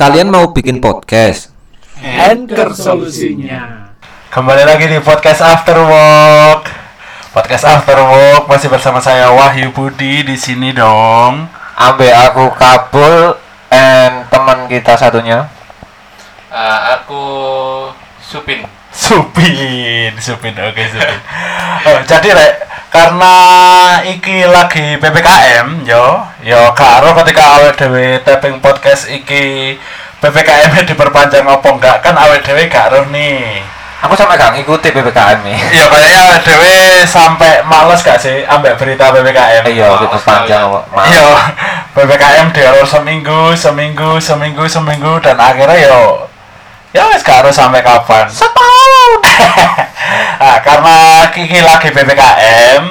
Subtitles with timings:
[0.00, 1.52] Kalian mau bikin podcast?
[2.00, 3.92] Anchor solusinya.
[4.32, 6.72] Kembali lagi di podcast After Work.
[7.36, 11.44] Podcast After Work masih bersama saya Wahyu Budi di sini dong.
[11.76, 13.36] Ambil aku kabul
[13.68, 15.52] and teman kita satunya.
[16.48, 17.20] Eh, aku
[18.24, 18.64] Supin.
[18.96, 21.18] Supin, Supin, oke Supin.
[21.84, 22.52] Oh, jadi rek,
[22.90, 23.34] karena
[24.02, 29.78] iki lagi PPKM, yo, yo karo ketika awet dewe tapping podcast iki
[30.18, 33.62] PPKM diperpanjang apa enggak kan awet dewe gak roh nih.
[34.02, 35.58] Aku sampai gak ngikuti PPKM nih.
[35.70, 36.74] Ya kayaknya awet dewe
[37.06, 39.62] sampai males gak sih ambek berita PPKM.
[39.70, 40.66] Iya, diperpanjang.
[41.06, 41.26] Iya,
[41.94, 46.26] PPKM dialur seminggu, seminggu, seminggu, seminggu dan akhirnya yo
[46.90, 48.26] ya wes gak harus sampai kapan.
[48.26, 48.89] Setahun.
[50.40, 50.96] Nah, karena
[51.34, 52.82] kiki lagi PPKM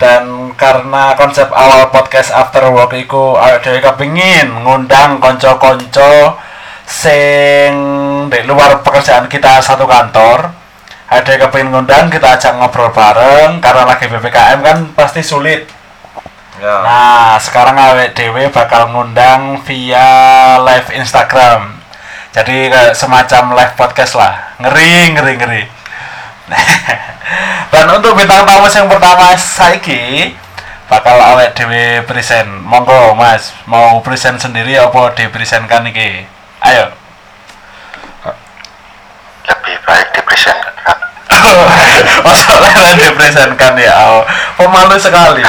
[0.00, 6.40] dan karena konsep awal podcast after work iku awake dhewe kepengin ngundang konco-konco
[6.88, 7.70] sing
[8.32, 10.50] di luar pekerjaan kita satu kantor
[11.10, 15.80] ada yang kepengin ngundang kita ajak ngobrol bareng karena lagi PPKM kan pasti sulit
[16.60, 16.76] Ya.
[16.84, 21.79] Nah, sekarang awet dewe bakal ngundang via live Instagram.
[22.30, 24.54] Jadi kayak semacam live podcast lah.
[24.62, 25.62] Ngeri, ngeri, ngeri.
[27.74, 30.34] Dan untuk bintang tamu yang pertama saiki
[30.86, 32.46] bakal awet dewe present.
[32.62, 36.26] Monggo, Mas, mau present sendiri apa dipresentkan iki?
[36.62, 36.94] Ayo.
[39.50, 40.98] lebih baik dipresentkan
[42.26, 43.90] Masalah dipresentkan ya.
[44.06, 44.22] Oh,
[44.54, 45.42] pemalu sekali.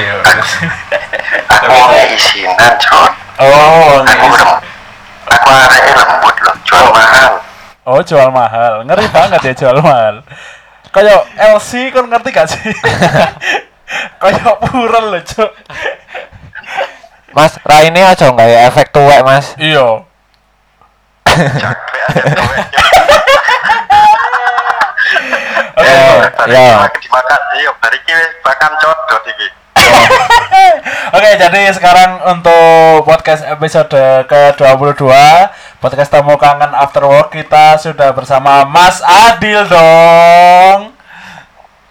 [1.45, 4.70] aku mau isinan John Oh, aku.
[5.31, 7.33] Aku arek lembut loh jual mahal
[7.81, 10.21] Oh jual mahal, ngeri banget ya jual mahal.
[10.93, 12.61] Kayak LC kan ngerti gak sih?
[14.21, 15.49] Kayak purel loh cok.
[17.33, 19.57] Mas, Raine aja nggak ya efek tuwek, Mas?
[19.57, 20.05] Iya.
[25.71, 26.85] Eh, Bari ya.
[27.01, 29.47] dimakan iya bari iki wis bakam codot iki
[31.11, 33.91] Oke, jadi sekarang untuk podcast episode
[34.31, 35.11] ke-22
[35.83, 40.95] Podcast Temu Kangen After Work kita sudah bersama Mas Adil dong.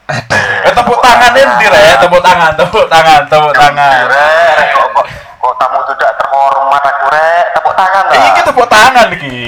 [0.08, 4.08] Eh, Tepuk tangan ini ya, tepuk tangan, tepuk tangan, tepuk tangan.
[5.36, 8.16] Kok tamu tidak terhormat aku rek tepuk tangan lah.
[8.16, 9.40] Ini tepuk tangan iki.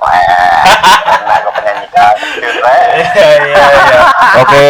[0.00, 4.00] Wah, kok penyanyi Iya, iya, iya.
[4.40, 4.66] Oke,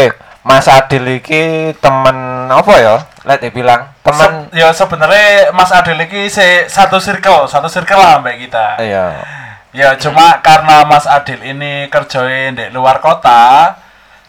[0.48, 2.96] Mas Adil iki temen apa ya?
[3.28, 8.16] Let dibilang temen Se- ya sebenarnya Mas Adil ini se satu circle, satu circle lah
[8.24, 8.80] mbak kita.
[8.80, 9.06] Iya.
[9.76, 13.76] Ya cuma karena Mas Adil ini kerjain di luar kota,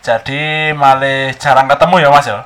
[0.04, 2.44] jadi malah jarang ketemu ya Mas ya.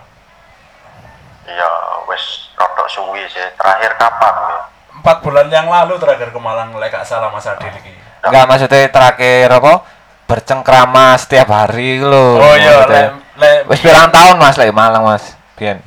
[1.44, 1.70] iya
[2.08, 4.60] wis rodok suwi sih terakhir kapan ya
[4.96, 7.92] Empat bulan yang lalu terakhir ke Malang, lek gak salah Mas Adil ini.
[8.24, 9.84] Enggak maksudnya terakhir apa?
[10.30, 12.40] Bercengkrama setiap hari lho.
[12.40, 12.88] Oh iya,
[13.34, 15.34] Lek Wis pirang tahun Mas lek Malang, Mas?
[15.58, 15.82] Biyen.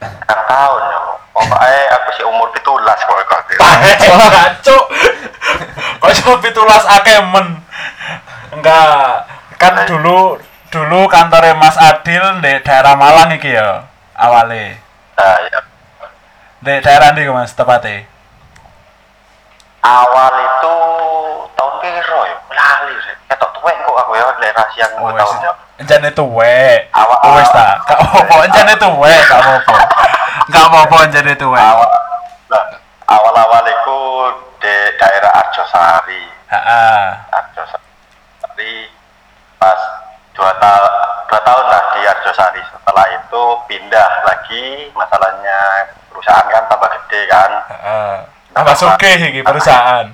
[0.00, 0.98] kan tahun ya
[1.30, 3.40] pokoknya aku sih umur pitulas kok kok
[4.32, 4.84] Kacuk.
[6.00, 7.60] Kok coba pitulas akemen.
[8.50, 13.84] Enggak, kan dulu dulu kantornya Mas Adil di daerah Malang iki ya
[14.16, 14.76] awalnya.
[15.16, 15.60] nah ya
[16.60, 18.04] Di daerah ndi Mas tepatnya?
[19.80, 20.74] awal itu
[21.56, 22.94] tahun piro ya lali
[23.60, 25.20] tuwek kok aku ya lek rahasia Oh, aku wes.
[25.20, 26.60] tahun ya Enjan itu we.
[26.92, 27.80] Awal- Oh, wes ta.
[27.82, 29.76] Gak apa-apa, enjan itu we, gak apa-apa.
[30.50, 30.96] Gak apa-apa
[31.56, 31.88] awal
[32.50, 32.64] nah,
[33.06, 33.98] awal-awal itu
[34.58, 37.04] di daerah Arjosari Heeh.
[37.30, 38.74] Arjosari
[39.56, 39.80] pas
[40.32, 40.90] dua, ta-
[41.26, 45.60] dua tahun lah di Arjosari setelah itu pindah lagi masalahnya
[46.10, 48.14] perusahaan kan tambah gede kan Heeh.
[48.50, 48.74] Tambah
[49.30, 50.06] iki perusahaan.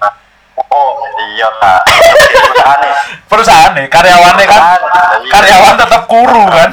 [0.71, 0.93] Oh
[1.35, 2.95] iya tak perusahaan nih
[3.31, 4.63] Perusahaan nih, karyawannya kan?
[5.29, 6.71] Karyawan tetap kuru kan.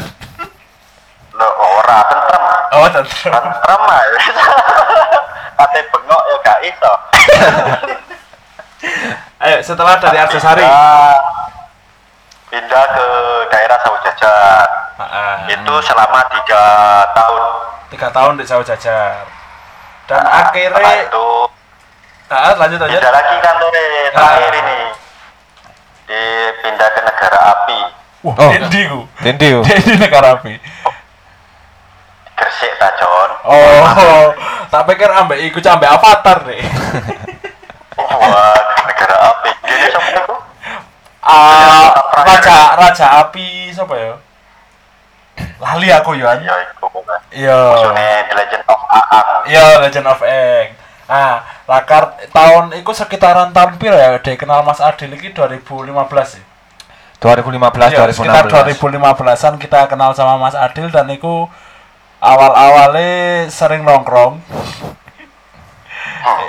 [1.33, 1.99] lo ora?
[2.07, 2.43] Tentrem.
[2.77, 3.41] Oh, tetap.
[3.41, 4.09] tentrem ae
[5.59, 6.93] kate bengok ya gak iso.
[9.43, 10.63] Ayo, setelah dari Arjosari.
[12.53, 13.07] Pindah- ke
[13.49, 14.67] daerah Saujajar
[15.01, 15.57] Heeh.
[15.57, 16.63] itu selama tiga
[17.17, 17.43] tahun.
[17.89, 19.25] Tiga tahun di sawah jajar.
[20.05, 21.27] Dan setelah akhirnya, itu
[22.35, 22.89] ah, lanjut aja.
[22.91, 24.77] pindah lagi kantornya terakhir ini
[26.03, 27.79] dipindah ke negara api
[28.23, 28.49] Wah, Oh.
[28.49, 28.99] Dendi ku.
[29.19, 29.59] Dendi yo.
[29.61, 30.55] Dendi negara api.
[32.33, 34.31] Gresik ta Jon Oh,
[34.69, 36.63] tak pikir ambek iku ambek avatar deh.
[37.93, 38.57] wah
[38.87, 40.35] negara api jadi siapa itu
[41.19, 44.13] Ah, raja raja api siapa ya?
[45.59, 46.39] Lali aku Yohan.
[46.39, 46.87] ya itu
[47.33, 47.59] Iya.
[47.71, 50.67] musuhnya The Legend of Aang Iya, Legend of Aang.
[51.13, 55.93] Ah, Lakar tahun itu sekitaran tahun piro ya dia kenal Mas Adil iki 2015
[56.41, 56.43] ya.
[57.21, 61.45] 2015 Iya, sekitar 2016 2015-an kita kenal sama Mas Adil dan itu
[62.17, 64.41] awal-awalnya sering nongkrong.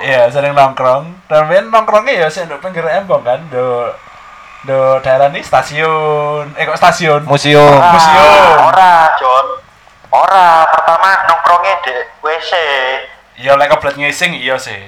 [0.03, 1.29] Iya, sering nongkrong.
[1.29, 3.93] Dan ben nongkrongnya ya sih nduk pinggir embong kan, do
[4.65, 6.57] do daerah ini stasiun.
[6.57, 7.21] Eh kok stasiun?
[7.23, 7.93] museum Ah.
[7.93, 8.55] Museum.
[8.65, 9.47] Ora, John.
[10.11, 12.51] Ora, pertama nongkrongnya di WC.
[13.35, 14.79] Iya, lek kebelet ngising iya sih.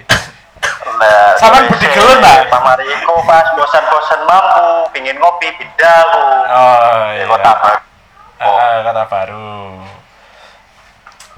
[0.97, 1.93] Nah, Sampean di budi WC.
[1.93, 2.47] gelun, nah?
[2.47, 6.23] Pamari iku pas bosan-bosan mampu, pingin ngopi pindah lu.
[6.47, 7.25] Oh, iya.
[7.27, 7.79] kota baru.
[8.39, 9.51] Ah, kata baru.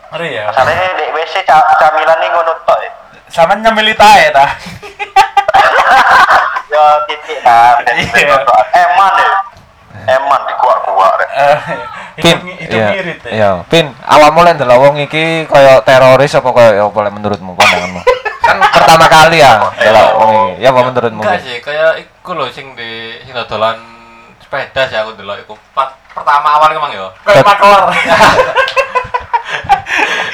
[0.10, 0.46] Ngeri ya.
[0.48, 2.78] Masalahnya di WC ca- camilan nih ngono tok.
[2.80, 2.92] ya.
[3.28, 4.46] Sama nyemili tae ta.
[6.70, 7.42] Ya titik.
[8.16, 8.38] Iya.
[8.78, 9.30] Eman ya.
[9.90, 11.30] Eman di kuak-kuak rek.
[11.32, 11.58] Eh,
[12.24, 13.12] Pin, iya, ya.
[13.32, 13.50] iya.
[13.66, 18.02] Pin, awakmu lek ndelok wong iki kaya teroris apa kaya apa lek menurutmu pandanganmu?
[18.50, 20.64] kan pertama kali ya ndelok wong iki.
[20.64, 21.22] Ya apa menurutmu?
[21.22, 22.90] Enggak sih, kayak iku lho sing di
[23.22, 23.78] sing dodolan
[24.40, 25.54] sepeda sih aku delok iku.
[26.10, 27.08] Pertama awal emang ya.
[27.24, 27.84] Kayak makelar.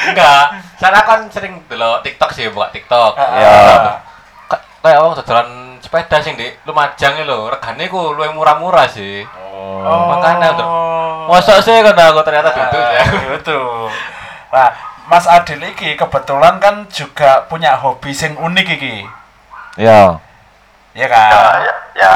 [0.06, 0.46] Enggak.
[0.75, 3.13] Sana kan sering delok TikTok sih, buka TikTok.
[3.18, 4.01] Ya.
[4.48, 5.50] Ka- Kayak wong dodolan
[5.86, 9.22] sepeda sing di Lumajang lho, regane ku luwih murah-murah sih.
[9.54, 10.18] Oh.
[10.18, 10.66] Makanya tuh.
[11.30, 13.04] Mosok sih kan aku ternyata duduk ya.
[13.38, 13.60] Gitu.
[14.50, 14.70] Nah,
[15.06, 19.06] Mas Adil iki kebetulan kan juga punya hobi sing unik iki.
[19.78, 20.18] Ya.
[20.98, 21.30] Iya Ya, kan?
[21.62, 22.14] ya, ya.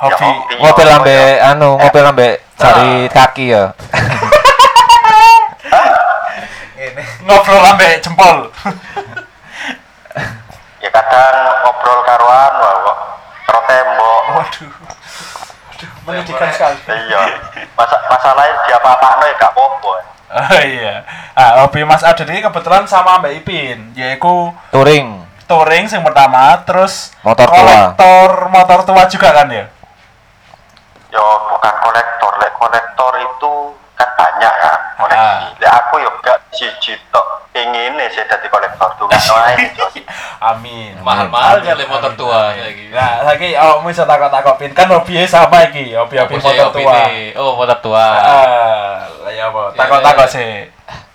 [0.00, 0.24] Hobi.
[0.24, 1.52] Ya, Ngopel ya, lambe ya.
[1.52, 3.64] anu, ngopel lambe cari kaki ya.
[7.22, 8.50] Ngobrol sampai jempol.
[10.82, 12.91] Ya kadang ngobrol karuan, wah,
[13.46, 14.22] karo tembok.
[14.36, 14.72] Waduh.
[14.72, 16.76] Waduh, menyedihkan sekali.
[16.86, 17.22] Iya.
[17.74, 19.92] Masa masalahnya dia apa-apa ya gak apa-apa.
[20.32, 21.04] Oh iya.
[21.36, 24.34] Ah, hobi Mas Adil ini kebetulan sama Mbak Ipin, yaitu
[24.72, 25.20] Touring.
[25.44, 27.56] touring yang pertama, terus Motor tua.
[27.60, 29.68] kolektor motor tua juga kan ya?
[31.12, 33.52] Yo bukan kolektor, lek kolektor itu
[33.92, 35.20] kan banyak kan koleksi.
[35.20, 35.52] Ah.
[35.60, 39.28] Lek aku yo gak siji tok ingin sih jadi kolektor Jos.
[40.42, 40.96] Amin.
[41.04, 42.90] Mahal-mahal kali motor tua saiki.
[42.90, 46.98] Nah, lagi awakmu bisa takut-takut Pin kan hobinya sama iki, hobi-hobi motor tua.
[47.38, 48.06] Oh, motor tua.
[48.18, 49.70] Ah, lah ya apa?
[49.78, 50.66] Takut-takut sih.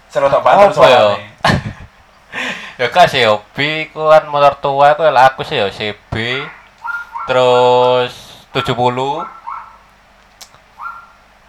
[0.08, 1.12] Seru tak bantu ya?
[1.12, 1.28] soalnya.
[2.82, 6.46] ya kan sih hobi kan motor tua ku lah aku sih ya CB
[7.26, 8.14] terus
[8.54, 8.78] 70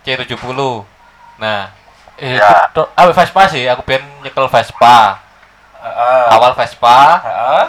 [0.02, 0.60] C70
[1.38, 1.70] nah
[2.18, 2.66] eh, Ya.
[2.66, 5.18] itu- ah Vespa sih aku pengen nyekel Vespa
[5.78, 6.24] Heeh.
[6.30, 7.64] awal Vespa Heeh.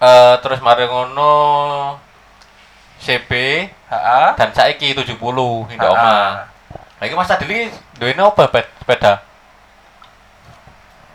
[0.00, 1.32] eh, terus mari ngono
[2.98, 3.30] CB
[3.66, 4.26] Heeh.
[4.34, 5.90] dan saiki 70 ini Ah.
[5.90, 6.16] oma
[6.98, 9.22] lagi Mas Adili duwene apa sepeda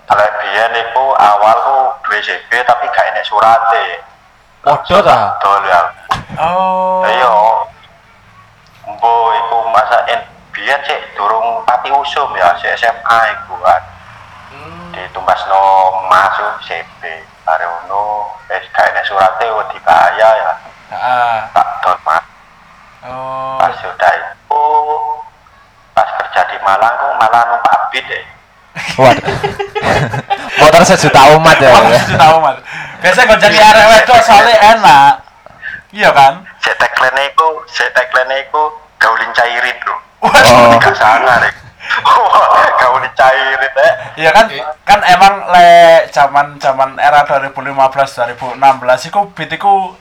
[0.03, 4.03] Kalau biyen iku awal ku duwe CB tapi gak enek surate.
[4.59, 5.39] Podo ta?
[5.39, 5.79] Dol ya.
[6.37, 7.01] Oh.
[7.07, 7.31] Iya.
[8.85, 10.03] Mbo iku masa
[10.53, 13.81] biyen sik durung pati usum ya, sik SMA iku kan.
[14.53, 14.93] Hmm.
[14.93, 15.61] Ditumbasno
[16.07, 17.01] masuk CB.
[17.43, 18.63] Bare ngono wis
[19.03, 20.51] surate wedi bahaya ya.
[20.93, 21.35] Heeh.
[21.51, 22.23] Tak dol mas.
[23.03, 23.59] Oh.
[23.59, 24.65] Pas sudah itu
[25.91, 28.23] pas kerja di Malang kok malah numpak beat deh.
[28.95, 29.37] Waduh.
[30.61, 31.73] Motor sejuta umat ya.
[32.07, 32.57] Sudah tahu mas.
[33.03, 35.13] Biasanya kalau jadi arek wedok soalnya enak.
[35.93, 36.33] Iya kan?
[36.63, 38.63] Saya tagline itu, saya tagline itu
[39.13, 39.95] gaulin cairin bro.
[40.25, 40.73] Oh.
[40.81, 41.53] Gak sangar deh.
[42.81, 43.93] gaulin cairin eh.
[44.17, 44.49] Iya kan?
[44.89, 45.69] Kan emang le
[46.09, 47.77] zaman zaman era 2015
[48.33, 49.93] 2016 iku beat iku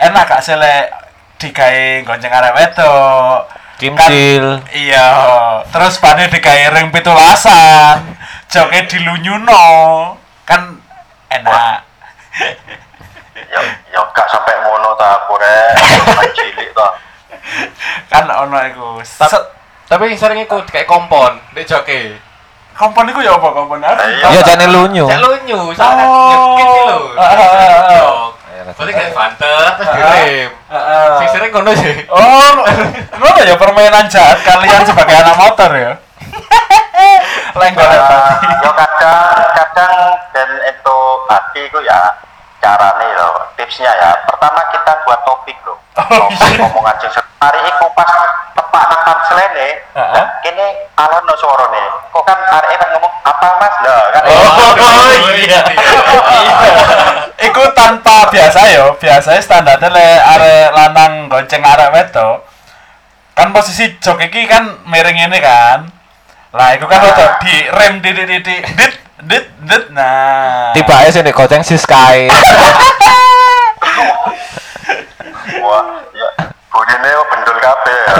[0.00, 0.88] enak gak sih le
[1.36, 3.52] digawe gonceng arek wedok.
[3.76, 4.64] Kimcil.
[4.64, 5.08] Kan- iya.
[5.68, 8.16] Terus pane digawe ring pitulasan.
[8.48, 9.64] Joke dilunyuno.
[10.48, 10.80] Kan
[11.28, 11.84] enak.
[13.34, 13.60] Ya,
[13.92, 15.76] ya gak sampai mono ta aku rek.
[16.32, 16.88] Cilik ta.
[18.12, 18.88] Kan ono iku.
[19.00, 19.48] Se-
[19.84, 22.16] tapi sering ikut kayak kompon di joki
[22.74, 23.78] kompon iku ya apa kompon?
[23.78, 24.26] Aku Iya.
[24.32, 25.06] Ya jane lunyu.
[25.06, 26.26] Cek lunyu, soalnya Oh.
[26.26, 26.98] nyekit iki lho.
[27.14, 28.26] Ah, ah, ah, ah.
[28.50, 30.50] Iya, Berarti kayak terus direm.
[30.50, 31.08] Heeh.
[31.20, 31.94] Sing sering ngono sih.
[32.08, 32.50] Oh,
[33.14, 35.92] ngono ya permainan jahat kalian sebagai anak motor ya.
[37.54, 38.46] Lenggol Eh, tadi.
[38.58, 39.94] ya kadang kadang
[40.34, 40.98] dan itu
[41.30, 42.00] hati itu ya
[42.64, 46.64] carane loh tipsnya ya pertama kita buat topik loh Oh, iya.
[46.64, 48.08] omongan sing hari itu pas
[48.56, 50.24] tepak nang panselene Heeh.
[50.42, 50.66] kene
[50.96, 55.60] alon no suarane kok kan hari kan ngomong apa mas lah kan Oh, iya.
[57.44, 62.46] Iku tanpa biasa yo, biasanya standarnya le arek lanang gonceng arek wedok.
[63.36, 65.84] Kan posisi jok iki kan miring ini kan.
[66.54, 68.94] Lah iku kan udah di rem titik-titik dit
[69.24, 70.72] Dit, dit, nah.
[70.72, 72.28] Tiba aja sini goceng si Sky.
[75.60, 76.28] Wah, ya.
[76.68, 78.14] Budine bendul kabeh ya.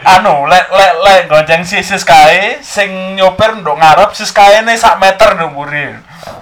[0.00, 5.34] anu lek lek lek gonceng si Siskae sing nyopir nduk ngarep Siskae ne sak meter
[5.34, 5.92] nduk mburi.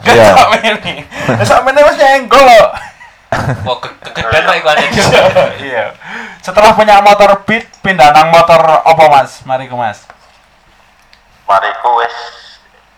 [0.02, 0.30] Gak Iya.
[0.32, 0.70] sak mene.
[1.42, 2.68] Sak mene wis nyenggol kok.
[3.64, 4.92] Kok ke- kegedean kok iku anjing.
[5.62, 5.84] Iya.
[6.40, 9.42] Setelah punya motor Beat pindah nang motor apa Mas?
[9.42, 10.02] Mari ku Mas.
[11.44, 12.14] Mariku wis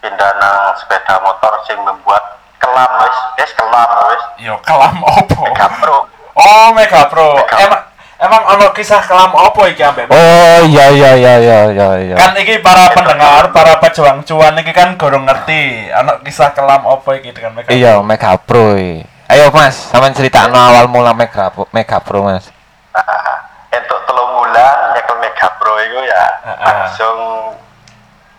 [0.00, 2.20] pindah nang sepeda motor sing membuat
[2.56, 4.22] kelam wis, wis kelam wis.
[4.40, 5.44] Yo kelam opo?
[5.44, 5.98] Mega Pro.
[6.32, 7.36] Oh, Mega Pro.
[7.36, 7.56] Mega.
[7.60, 7.80] Emang
[8.20, 10.08] emang ono kisah kelam opo iki ambek?
[10.08, 12.16] Oh iya iya iya iya iya iya.
[12.16, 15.88] Kan iki para pendengar, para pejuang cuan iki kan gorong ngerti.
[15.94, 18.76] Ono kisah kelam opo iki dengan Mega Iya Mega Pro.
[18.76, 19.04] i.
[19.30, 22.50] Ayo Mas, sampean critakno awal mula Mega Pro- Mega Pro Mas.
[22.90, 26.66] Nah, untuk telung bulan nyekel Mega Pro itu ya Heeh.
[26.66, 27.16] langsung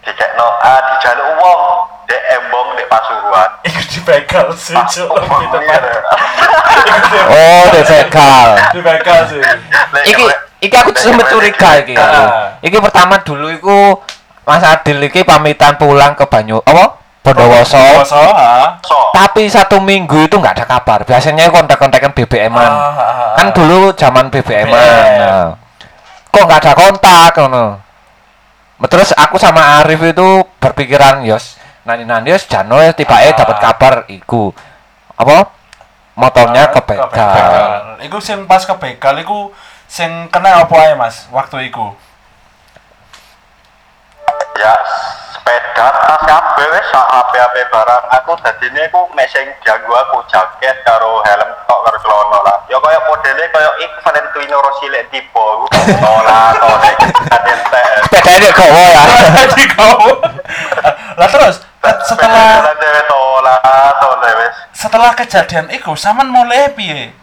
[0.02, 1.62] dikekno ah dijaluk wong
[2.10, 3.50] dek embong dek Pasuruan.
[3.68, 5.08] Iku dibegal sih, deh.
[7.32, 8.48] Oh, dibegal.
[8.76, 9.40] Dibegal sih.
[10.12, 10.24] Iki
[10.62, 11.96] iki aku sempet curiga iki.
[11.96, 12.58] Ah.
[12.60, 13.80] Iki pertama dulu iku
[14.44, 17.00] Mas Adil iki pamitan pulang ke Banyu apa?
[17.22, 17.78] Bondowoso.
[17.78, 18.24] Bondowoso.
[18.82, 21.06] So, Tapi satu minggu itu nggak ada kabar.
[21.06, 22.72] Biasanya kontak-kontakan BBM-an.
[22.74, 23.34] Ah, ah, ah.
[23.38, 24.74] Kan dulu zaman BBM-an.
[24.74, 25.22] BBM.
[25.22, 25.50] Nah.
[26.34, 27.91] Kok nggak ada kontak ngono.
[28.82, 33.30] Terus aku sama Arif itu berpikiran, yos, nanti nanti yos Jano ya tiba Ah.
[33.32, 34.50] dapat kabar iku
[35.14, 35.54] apa
[36.14, 37.08] motornya Ke kebegal.
[37.08, 37.62] begal.
[38.02, 39.54] Iku sing pas ke begal iku
[39.86, 41.94] sing kena apa ae Mas waktu iku?
[44.54, 44.74] ya
[45.32, 50.76] sepeda tas kabeh wis sak HP-HP barang aku dadine ku mek sing dianggo aku jaket
[50.86, 55.42] karo helm tok karo celana lah ya kaya modele kaya iku Valentino Rossi lek tiba
[55.58, 55.66] ku
[56.14, 56.54] ora
[58.12, 59.04] Sepeda ini gowo ya.
[59.48, 60.20] Jadi kau.
[61.16, 61.64] Lah terus
[62.04, 62.68] setelah
[64.76, 67.16] setelah kejadian iku sampean mulai piye?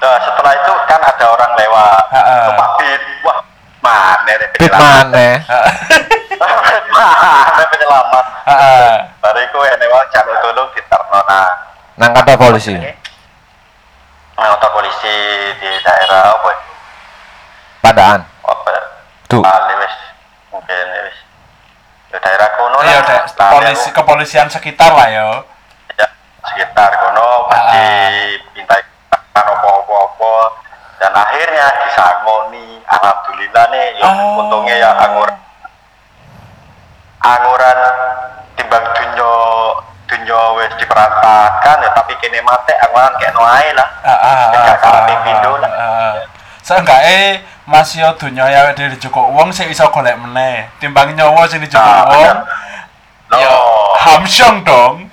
[0.00, 2.02] Nah, setelah itu kan ada orang lewat.
[2.12, 3.02] Numpak Beat.
[3.24, 3.38] Wah,
[3.80, 5.34] mana Bit maneh.
[6.92, 8.24] mana penyelamat.
[8.48, 8.92] Heeh.
[9.20, 11.48] Bariku ene wae jaluk tolong diterno nah.
[11.96, 12.76] Nang kantor polisi.
[12.76, 15.16] Nah, untuk polisi
[15.60, 16.48] di daerah apa?
[16.48, 16.58] ya?
[17.84, 18.20] Padaan.
[18.40, 18.89] Apa?
[19.30, 19.32] Ya?
[19.32, 19.42] Duh.
[19.42, 19.94] Bali wis.
[20.50, 21.18] Mungkin wis.
[22.08, 23.22] Di daerah kono Iya, Dek.
[23.30, 23.96] Lali polisi aku.
[23.96, 25.26] kepolisian sekitar lah ya.
[25.94, 26.06] ya,
[26.44, 27.38] sekitar kono Ah.
[27.48, 27.82] pasti
[28.52, 28.74] pinta
[29.32, 30.34] apa-apa
[30.98, 34.40] dan akhirnya disangoni alhamdulillah nih ya Oh.
[34.40, 35.30] untungnya ya anggur
[37.20, 37.78] anguran
[38.54, 39.34] timbang dunyo
[40.06, 44.44] dunyo wis diperantakan ya tapi kene mate anguran kayak noai lah Heeh.
[44.50, 45.70] Gak kalah ping pindho lah.
[46.60, 50.66] Seenggaknya masih yo dunya ya dhewe cukup uang sing iso golek meneh.
[50.76, 52.18] Timbang nyawa sing cukup Ah, uang.
[52.18, 52.38] bener.
[53.32, 53.54] Ya
[54.02, 55.06] hamsyong dong.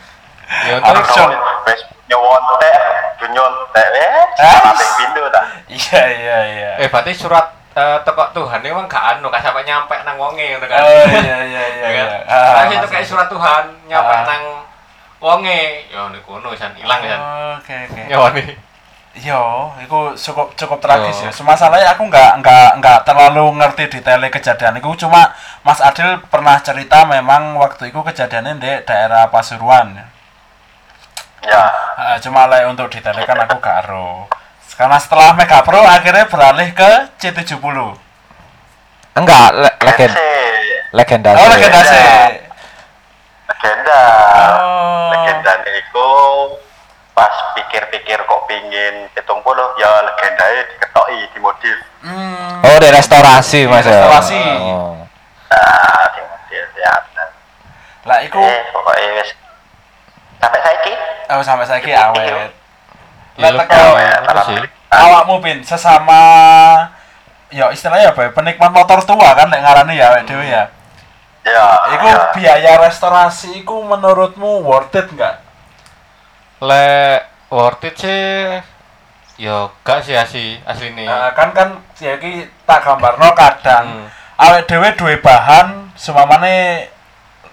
[0.65, 1.31] Ya Apa terus dong?
[1.63, 2.75] wis nyawa entek
[3.19, 4.01] dunyo entek wis
[4.37, 4.47] Eh?
[4.47, 6.69] kalah ping pindho ta Iya iya iya.
[6.79, 10.45] eh berarti surat eh, teko Tuhan ini emang gak anu gak sampai nyampe nang wonge
[10.49, 10.79] ngono kan.
[10.79, 11.63] Oh iya iya iya.
[11.83, 11.89] Ya iya.
[11.93, 12.07] kan?
[12.25, 14.23] Ah, Nah, itu kayak surat Tuhan nyampe Ah.
[14.25, 14.43] nang
[15.19, 15.61] wonge.
[15.89, 17.19] Ya niku kono san ilang kan.
[17.61, 18.01] Oke oke.
[18.07, 18.43] Nyawane.
[19.17, 21.29] Yo, itu cukup cukup tragis Yo.
[21.29, 21.31] ya.
[21.41, 24.89] Masalahnya aku nggak nggak nggak terlalu ngerti detail kejadian itu.
[25.05, 25.33] Cuma
[25.65, 29.97] Mas Adil pernah cerita memang waktu itu kejadiannya di daerah Pasuruan.
[31.47, 31.63] ya
[32.19, 34.27] cuma lah untuk detailnya kan aku gak ero.
[34.77, 37.57] Karena setelah Mega Pro akhirnya beralih ke C70.
[39.17, 40.29] Enggak, le legend Ese,
[40.93, 41.29] legenda.
[41.33, 42.03] Oh, legenda sih.
[43.49, 44.01] legenda
[44.53, 45.09] Oh.
[45.15, 46.09] legenda niku
[47.17, 52.61] pas pikir-pikir kok pingin pitung puluh ya legendanya diketoki dimodif Hmm.
[52.61, 53.89] Oh, di restorasi Mas ya.
[53.89, 54.37] Restorasi.
[54.61, 55.01] Oh.
[55.49, 56.93] nah dimodif ya.
[58.05, 59.29] Lah iku eh pokoknya wis
[60.37, 60.93] sampai saiki
[61.27, 62.21] oh, sampai saiki awet.
[62.23, 62.47] Ya,
[63.37, 64.29] Lah lu teko ya sih.
[64.29, 66.21] alhamdulillah awakmu pin sesama
[67.49, 70.63] ya istilahnya apa ya penikmat motor tua kan nek ngarani ya awake dhewe ya.
[71.43, 71.65] ya
[71.97, 72.17] Iku ya.
[72.37, 75.35] biaya restorasi iku menurutmu worth it nggak?
[76.61, 77.21] Le
[77.53, 78.57] worth it sih
[79.37, 81.05] ya gak sih asli asline.
[81.05, 81.69] Nah, kan kan
[82.01, 84.07] ya iki tak gambarno kadang Hmm.
[84.41, 86.89] awake dhewe duwe bahan semamane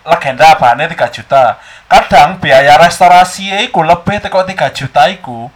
[0.09, 1.61] legenda bahannya 3 juta.
[1.85, 5.53] Kadang biaya restorasi iku lebih teko 3 juta iku.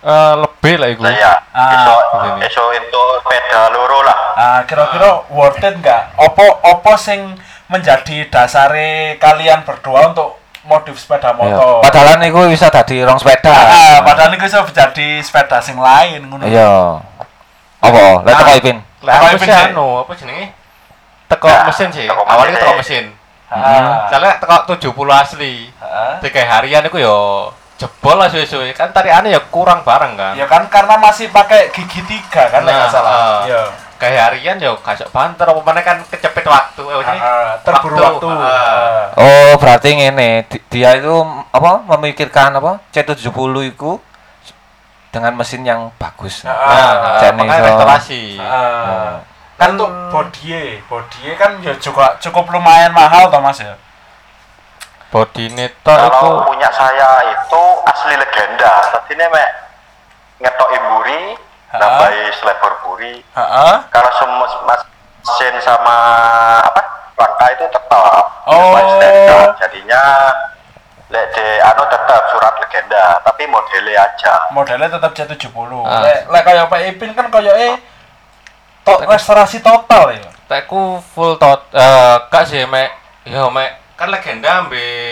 [0.00, 1.02] Eh, lebih lah iku.
[1.04, 6.16] Lah ya Ah, iso untuk sepeda loro lah Ah, kira-kira worth it nggak?
[6.16, 7.36] Opo opo sing
[7.68, 11.38] menjadi dasare kalian berdua untuk modif sepeda Iya.
[11.38, 11.80] motor?
[11.80, 13.48] Padahal niku bisa dadi rong sepeda.
[13.48, 16.42] Ah, padahal ini bisa jadi sepeda sing lain ngono.
[16.42, 17.00] Iya.
[17.78, 18.02] Apa?
[18.20, 18.36] Lah Ah.
[18.36, 18.76] teko Ipin.
[19.00, 20.50] Lah Ipin anu, apa jenenge?
[21.26, 22.06] Teko Nah, mesin sih.
[22.06, 23.04] teko Awalnya teko mesin.
[23.46, 24.10] Ah.
[24.10, 25.70] Soalnya teko 70 asli.
[25.78, 26.18] Ah.
[26.18, 28.72] Tiga harian itu yo jebol lah suwe-suwe.
[28.72, 30.34] Kan tariannya ya kurang bareng kan.
[30.34, 33.10] Ya kan karena masih pakai gigi tiga kan Nah, nggak salah.
[33.12, 33.40] ah.
[33.44, 33.62] Iya.
[33.96, 36.82] Kayak harian yo kasok banter apa mana kan kecepet waktu.
[36.84, 38.28] Eh, ini Ah, terburu waktu.
[38.28, 38.44] Ah.
[38.44, 39.04] Ah.
[39.16, 41.14] Oh, berarti ngene, di- dia itu
[41.48, 42.84] apa memikirkan apa?
[42.90, 43.32] C70
[43.66, 43.96] itu
[45.08, 46.44] dengan mesin yang bagus.
[46.44, 48.36] Ah, Nah, Jan makanya restorasi.
[48.36, 49.24] Ah.
[49.56, 50.52] kan untuk body
[50.84, 53.72] body kan ya juga cukup lumayan mahal toh mas ya
[55.08, 58.74] Body neto itu Kalau punya saya itu asli legenda.
[58.92, 59.48] Tadi ini mek
[60.42, 61.22] ngetok imburi.
[61.78, 63.20] Nambahi selebor buri.
[63.22, 63.74] Heeh.
[63.90, 65.96] Kalau semua mesin sama
[66.62, 66.80] apa
[67.14, 68.78] rangka itu tetap Oh.
[68.78, 69.58] Standar.
[69.58, 70.02] Jadinya
[71.06, 74.34] lek de anu tetap surat legenda, tapi modelnya aja.
[74.50, 76.02] modelnya tetap C70 Ah.
[76.02, 77.74] lek lek kayak Pak Ipin kan kayak eh
[78.82, 82.90] to restorasi total ya tekku full tot eh kak sih mek
[83.26, 85.05] yo mek kan legenda ambek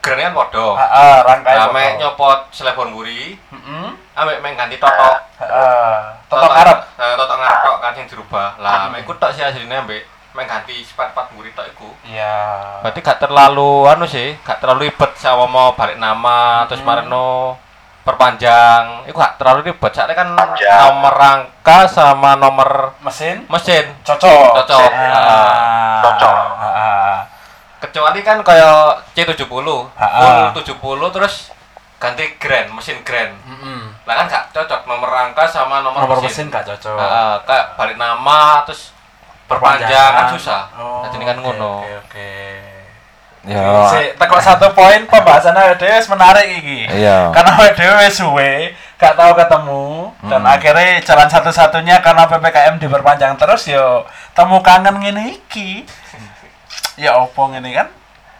[0.00, 0.66] grand kan podo.
[0.74, 1.74] Heeh, rangkai Nah, foto.
[1.74, 3.86] mek nyopot selebon buri, Heeh.
[4.16, 5.16] ambek mek ganti totok.
[5.38, 5.94] Heeh.
[6.26, 6.78] Totok Arab.
[6.96, 8.48] Eh, totok ngarep tok kan sing dirubah.
[8.58, 11.90] Lah, mek ku tok sih asline ambek mek ganti spat-spat buri tok iku.
[12.06, 12.36] Iya.
[12.80, 17.58] Berarti gak terlalu anu sih, gak terlalu ribet sama mau balik nama terus marino
[18.00, 19.04] perpanjang.
[19.04, 19.92] Iku gak terlalu ribet.
[19.92, 20.80] Soalnya kan Panjang.
[20.86, 24.64] nomor rangka sama nomor Mesin mesin cocok.
[24.64, 24.90] Cocok.
[25.12, 26.00] Ah.
[26.04, 26.34] Cocok.
[26.60, 27.18] Ah.
[27.80, 29.48] Kecuali kan kayak C70
[29.90, 30.52] Ha-ha.
[30.52, 31.34] full 70 terus
[31.96, 33.80] ganti grand mesin grand Heeh.
[34.04, 36.96] lah kan gak cocok nomor rangka sama nomor, Nomor mesin gak cocok.
[36.96, 38.92] Ha-ha, kayak balik nama terus
[39.44, 42.32] perpanjang kan susah Oh, jadi kan oke, ngono Oke, oke.
[43.40, 43.64] Ya.
[43.88, 46.84] Si, teko satu poin pembahasan awake dhewe wis menarik iki.
[46.86, 47.32] Iya.
[47.32, 48.52] Karena awake dhewe wis suwe,
[48.94, 49.84] gak tahu ketemu
[50.22, 50.52] dan Hmm.
[50.52, 55.88] akhirnya jalan satu-satunya karena PPKM diperpanjang terus yo temu kangen ngene iki.
[57.00, 57.88] Ya opo ngene kan?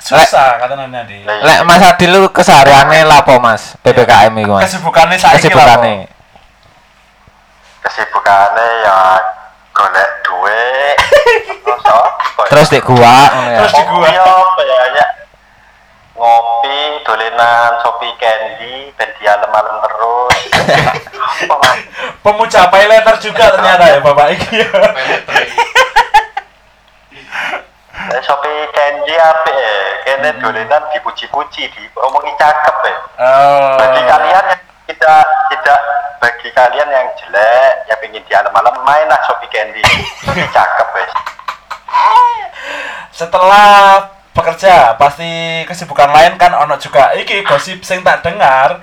[0.01, 1.25] Susah kata Nana di.
[1.25, 3.77] Lek Mas Adil lu kesehariannya lapo Mas?
[3.81, 4.69] PPKM iku Mas.
[4.69, 5.77] Kesibukannya saiki lah.
[5.77, 5.97] Kesibukane.
[7.81, 8.99] Kesibukannya ya
[9.73, 10.97] golek duit.
[12.53, 13.17] terus di gua.
[13.33, 14.09] Terus di gua.
[14.09, 15.07] Ya, ya?
[16.21, 20.39] Ngopi, dolenan, Shopee Candy, ben dialem-alem terus.
[22.25, 24.61] Pemuja pay letter juga ternyata ya Bapak iki.
[28.11, 29.77] Eh, Shopee Candy apa ya?
[30.03, 32.97] Kene dolenan dipuji-puji, diomongi cakep ya.
[33.23, 33.79] Oh.
[33.79, 35.23] Bagi kalian yang tidak
[35.55, 35.81] tidak
[36.19, 39.83] bagi kalian yang jelek, yang ingin dialem-alem, mainlah Shopee Candy.
[40.57, 41.07] cakep ya.
[43.21, 45.29] setelah bekerja pasti
[45.69, 48.81] kesibukan lain kan ono juga iki gosip sing tak dengar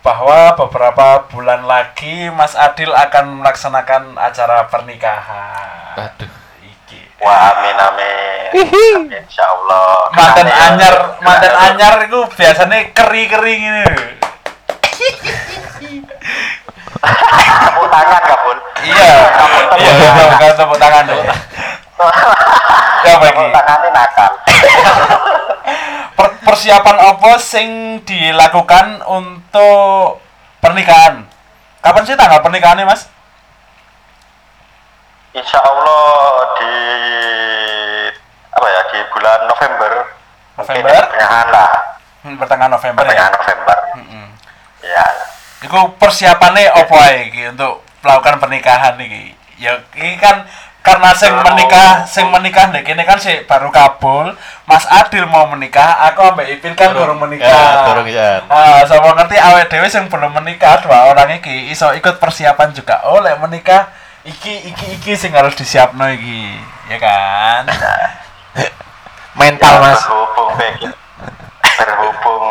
[0.00, 5.92] bahwa beberapa bulan lagi Mas Adil akan melaksanakan acara pernikahan.
[5.98, 6.30] aduh.
[7.20, 8.48] Wah, amin amin.
[8.50, 10.08] Amin, Insya Allah.
[10.10, 13.84] Mantan anyar, mantan anyar itu biasanya keri-keri gini.
[17.00, 18.56] Tepuk tangan kabul.
[18.80, 19.12] Iya.
[19.76, 21.20] Iya, iya, bukan tepuk tangan deh.
[21.20, 21.32] Ya
[23.04, 24.30] Tepuk bagi tangannya nakal.
[26.16, 27.68] per- persiapan apa sing
[28.04, 30.20] dilakukan untuk
[30.58, 31.24] pernikahan?
[31.80, 33.08] Kapan sih tanggal pernikahannya, Mas?
[35.30, 36.18] Insya Allah
[36.58, 36.74] di
[38.50, 39.92] apa ya di bulan November.
[40.58, 41.02] Mungkin November?
[41.06, 41.70] pertengahan lah.
[42.20, 43.38] Hmm, pertengahan November Pertengahan ya.
[43.38, 43.76] November.
[43.96, 44.26] Mm-mm.
[44.82, 45.06] Ya.
[45.62, 49.32] Iku persiapannya apa ae iki untuk melakukan pernikahan iki?
[49.56, 50.44] Ya iki kan
[50.80, 51.44] karena sing Oh.
[51.44, 54.32] menikah, sing menikah ndek kene kan sih baru kabul.
[54.64, 57.20] Mas Adil mau menikah, aku ambek Ipin kan Durung.
[57.20, 57.52] baru menikah.
[57.52, 58.40] Ya, durung, ya.
[58.48, 63.04] Ah, sama ngerti awet dhewe sing belum menikah dua orang iki iso ikut persiapan juga.
[63.04, 63.92] Oh, lek menikah
[64.24, 66.60] iki iki iki sing harus disiapno iki.
[66.92, 67.64] Ya kan?
[69.38, 70.00] Mental Ya, Mas.
[70.04, 70.50] Berhubung
[71.80, 72.44] berhubung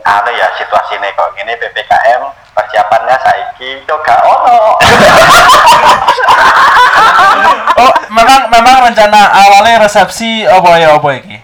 [0.00, 2.22] anu ya situasinya kok gini PPKM
[2.56, 4.56] persiapannya saiki yo gak ono.
[7.76, 11.36] Oh, memang memang rencana awalnya resepsi apa ya apa iki?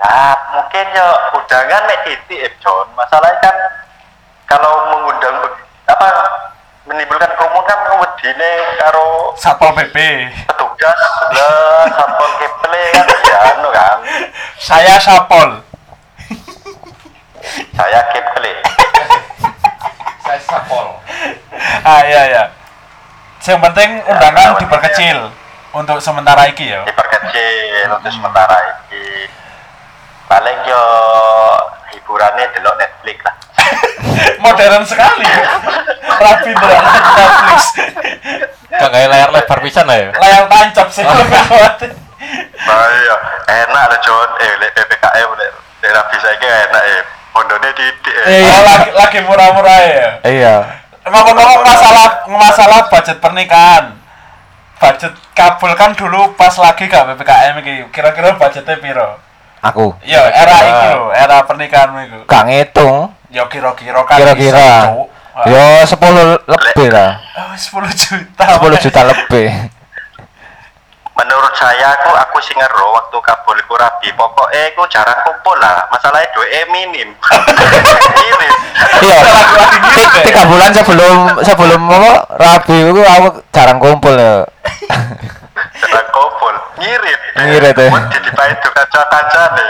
[0.00, 1.06] Nah, mungkin ya
[1.36, 2.88] undangan mek titik John.
[2.96, 3.56] Masalahnya kan
[4.48, 5.44] kalau mengundang
[6.86, 9.96] menimbulkan kerumunan wedine karo Satpol PP.
[10.46, 11.00] petugas
[11.34, 13.98] lah satpol keple kan ya anu kan.
[14.56, 15.50] Saya Sapol.
[17.76, 18.54] Saya keple.
[20.26, 20.98] saya sapol
[21.86, 22.44] Ah iya iya.
[23.46, 25.18] Yang penting undangan Ya, diperkecil
[25.70, 26.82] untuk sementara iki ya.
[26.82, 28.58] Diperkecil untuk sementara
[28.90, 29.30] ini.
[30.26, 30.84] Paling yo
[31.94, 33.22] hiburannya delok Netflix.
[34.44, 35.26] Modern sekali.
[36.16, 37.60] Rapi berat Netflix.
[38.68, 41.00] gak kayak layar lebar pisan lah ya Layar tancap sih.
[41.02, 41.16] Oh
[42.90, 43.14] iya,
[43.46, 44.30] enak loh John.
[44.38, 47.02] Eh, lek PPKM lek lek rabi saiki enak eh.
[47.30, 48.16] Pondone titik.
[48.26, 48.42] eh.
[48.42, 50.08] Oh, lagi lagi murah-murah ya.
[50.22, 50.56] Iya.
[51.04, 53.94] Ngomong-ngomong masalah masalah budget pernikahan.
[54.76, 57.74] Budget kabul kan dulu pas lagi gak PPKM iki.
[57.90, 59.08] Kira-kira budgetnya piro?
[59.62, 60.36] Aku Ya, Kira-kira.
[60.36, 62.18] era iki lho, era pernikahanmu iku.
[62.24, 63.15] gak ngitung.
[63.28, 64.70] Ya kira-kira kan Kira-kira.
[64.88, 65.06] Cuk.
[65.44, 67.20] Yo 10 lebih lah.
[67.36, 68.44] Oh, 10 juta.
[68.56, 69.48] 10 juta lebih.
[71.12, 74.08] Menurut saya aku aku sing ngero waktu kabul iku rabi.
[74.12, 75.84] Pokoknya aku jarang kumpul lah.
[75.88, 77.08] Masalahnya duit minim.
[78.14, 78.52] minim.
[78.96, 79.20] Iya.
[79.92, 84.44] ti- Tiga bulan sebelum sebelum apa rabi itu aku jarang kumpul ya.
[85.80, 86.54] Jarang kumpul.
[86.76, 87.20] Ngirit.
[87.36, 87.88] Ngirit, eh.
[87.88, 89.68] Mun didipain tuh kaca-kaca nih.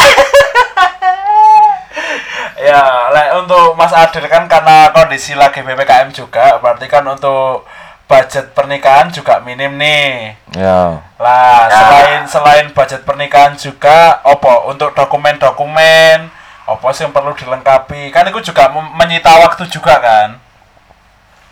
[2.66, 2.82] Ya,
[3.14, 7.62] lek untuk Mas Adil kan karena kondisi lagi PPKM juga, berarti kan untuk
[8.10, 10.34] budget pernikahan juga minim nih.
[10.54, 10.98] Ya.
[11.18, 11.78] Lah, Ya.
[11.78, 16.30] selain selain budget pernikahan juga opo untuk dokumen-dokumen
[16.66, 18.10] opo sih yang perlu dilengkapi.
[18.10, 20.28] Kan itu juga menyita waktu juga kan.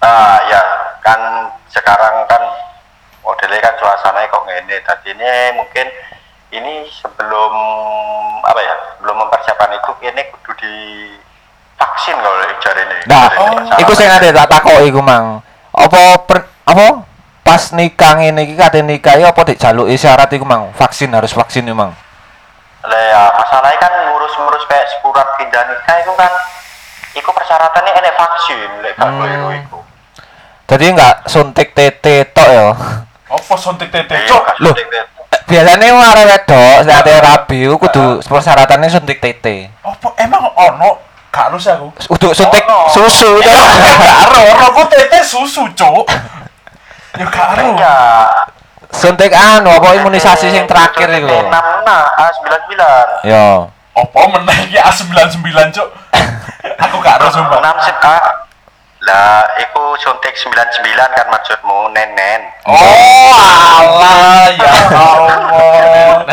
[0.03, 0.63] Ah ya,
[1.03, 1.21] kan
[1.71, 2.43] sekarang kan
[3.23, 4.77] modelnya kan suasananya kok ngene.
[4.83, 5.87] Tadi ini mungkin
[6.55, 7.53] ini sebelum
[8.41, 10.75] apa ya, belum mempersiapkan itu ini kudu di
[11.75, 12.97] vaksin kalau jari ini.
[13.11, 13.83] Nah, Oh.
[13.83, 15.43] iku sing ade tak takoki iku mang.
[15.75, 17.03] Apa per, apa
[17.43, 20.71] pas nikah iki kate nikah ya apa dijaluki syarat iku mang?
[20.79, 21.93] Vaksin harus vaksin iku mang.
[22.85, 26.33] Lah ya, masalahnya kan ngurus-ngurus kayak surat pindah nikah itu kan
[27.15, 29.23] Iku persyaratannya enek vaksin, lek gak Hmm.
[29.23, 29.79] keliru iku.
[30.67, 32.75] Jadi enggak suntik TT tok ya.
[33.31, 34.43] Opo suntik tete Iya, cok.
[34.59, 34.95] TT.
[35.45, 39.47] Biasanya arek wedok ate rabi kudu persyaratannya suntik TT.
[39.85, 41.89] Opo emang ono gak harus aku.
[42.09, 42.93] Untuk suntik Oh, no.
[42.95, 43.59] susu Ya,
[43.99, 46.07] gak ero, ono ku tete susu cok.
[47.19, 47.75] Ya gak ero.
[47.75, 47.97] Iya.
[48.95, 51.51] Suntik anu apa imunisasi sing terakhir iku lho.
[51.51, 52.83] 66 A99.
[53.27, 53.47] Ya.
[53.95, 55.89] Opo meneh iki A99 cok.
[56.89, 57.59] Aku gak ero sumpah.
[57.59, 58.17] 6 sip A.
[59.05, 62.41] Lah, iku suntik 99 kan maksudmu nenen.
[62.65, 62.81] Oh,
[63.37, 66.25] alah ya Allah.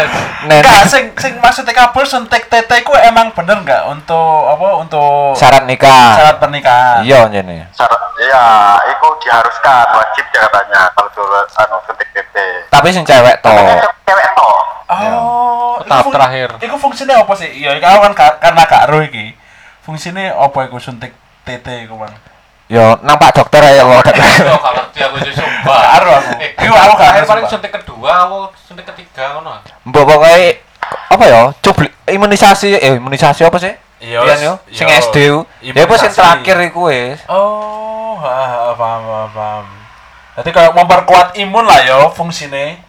[0.41, 5.35] Nen Enggak, sing sing maksudnya kabur suntik tete ku emang bener nggak untuk apa untuk
[5.35, 6.15] syarat nikah.
[6.15, 7.03] syarat pernikahan?
[7.03, 7.67] Iya jene.
[7.69, 8.45] Syarat, iya,
[8.87, 12.35] itu diharuskan wajib ya katanya kalau dulu anu suntik TT.
[12.71, 13.51] Tapi sing cewek kan
[14.01, 14.57] cewek toh.
[14.91, 16.49] Oh, Tahap iku fung- terakhir.
[16.57, 17.51] Iku fungsinya apa sih?
[17.51, 19.35] Iya, iku kan ka- karena gak ero iki.
[19.81, 21.11] Fungsinya apa iku suntik
[21.43, 22.11] tete iku, Bang?
[22.71, 23.91] Yo nang Pak dokter aja kok.
[23.91, 24.15] Oh, gak
[24.71, 25.75] ngerti aku sih sumpah.
[25.75, 26.31] Gak ero aku.
[26.39, 29.59] Eh, Iku aku gak paling suntik kedua, aku suntik ketiga ngono.
[29.83, 30.63] Mbok pokoke
[31.11, 31.41] apa ya?
[31.59, 33.75] Cubli imunisasi eh imunisasi apa sih?
[33.99, 34.87] Iya, Iya yo, sing.
[34.87, 35.17] SD.
[35.67, 37.19] Ya apa sing terakhir iku wis.
[37.27, 39.65] Oh, ha, ha, paham, paham, paham.
[40.31, 42.55] Jadi kayak memperkuat imun lah yo fungsinya.
[42.55, 42.79] Ya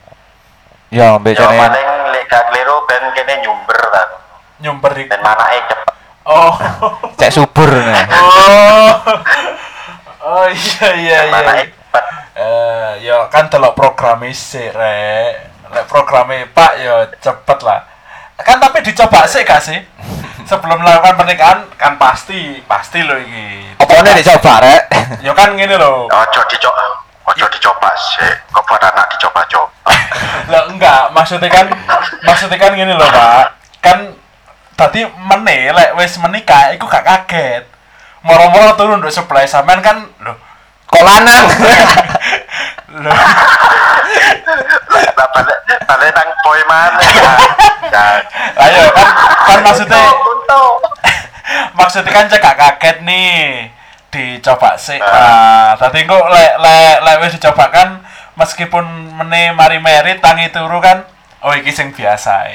[0.95, 1.59] Ya becane.
[1.59, 4.09] paling lek gak keliru ben kene nyumber kan.
[4.62, 5.88] Nyumber di Ben manake cepet.
[6.23, 6.55] Oh.
[7.18, 7.99] Cek subur nih.
[8.14, 8.95] oh.
[10.22, 11.66] Oh iya iya iya.
[12.32, 15.50] Eh, ya kan delok programe sih, Rek.
[15.74, 17.82] Lek programe Pak ya cepet lah.
[18.38, 19.82] Kan tapi dicoba sih gak sih?
[20.48, 23.74] Sebelum melakukan pernikahan kan pasti, pasti loh ini.
[23.82, 24.82] Opone dicoba rek.
[25.26, 26.06] Ya kan gini loh.
[26.06, 26.82] Ojo dicoba.
[27.26, 28.30] Ojo dicoba sih.
[28.50, 29.90] Kok buat anak dicoba-coba.
[30.54, 31.66] Lah enggak, maksudnya kan
[32.22, 33.46] maksudnya kan gini loh, Pak.
[33.82, 33.98] Kan
[34.78, 37.71] tadi meneh lek wis menikah iku gak kaget.
[38.22, 40.38] Moro-moro turun nduk sebelah sampean kan loh.
[40.87, 41.44] Kok lanang?
[42.92, 43.16] Loh,
[45.92, 46.98] balik nang boy mana
[48.58, 49.08] ayo kan
[49.46, 50.72] kan maksudnya Untuk.
[51.78, 53.70] maksudnya kan cek gak kaget nih
[54.12, 55.78] dicoba sih nah.
[55.78, 58.02] Tadi kok lek lek lek wis dicoba kan
[58.37, 61.06] meskipun mene mari merit tangi turu kan
[61.44, 62.50] oh iki sing biasa